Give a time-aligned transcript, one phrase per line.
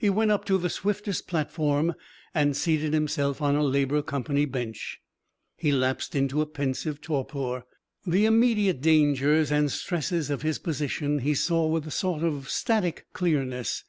[0.00, 1.94] He went up to the swiftest platform,
[2.34, 5.00] and seated himself on a Labour Company bench.
[5.56, 7.62] He lapsed into a pensive torpor.
[8.04, 13.06] The immediate dangers and stresses of his position he saw with a sort of static
[13.12, 13.84] clearness.